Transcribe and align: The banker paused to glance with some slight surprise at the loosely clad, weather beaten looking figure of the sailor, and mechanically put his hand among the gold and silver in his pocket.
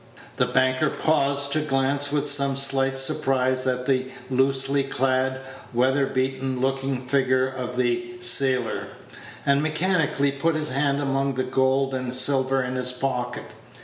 The 0.37 0.47
banker 0.47 0.89
paused 0.89 1.51
to 1.51 1.59
glance 1.59 2.11
with 2.11 2.27
some 2.27 2.55
slight 2.55 2.99
surprise 2.99 3.67
at 3.67 3.85
the 3.85 4.07
loosely 4.31 4.83
clad, 4.83 5.39
weather 5.75 6.07
beaten 6.07 6.59
looking 6.59 7.05
figure 7.05 7.47
of 7.47 7.77
the 7.77 8.15
sailor, 8.19 8.87
and 9.45 9.61
mechanically 9.61 10.31
put 10.31 10.55
his 10.55 10.69
hand 10.69 11.01
among 11.03 11.35
the 11.35 11.43
gold 11.43 11.93
and 11.93 12.15
silver 12.15 12.63
in 12.63 12.73
his 12.77 12.91
pocket. 12.91 13.45